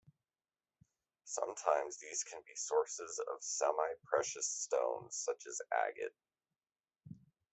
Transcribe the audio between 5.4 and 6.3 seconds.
as agate.